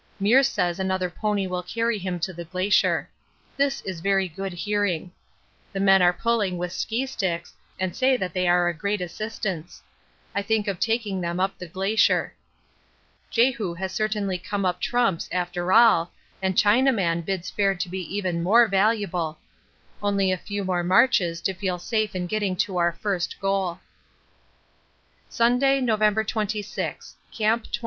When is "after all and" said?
15.31-16.55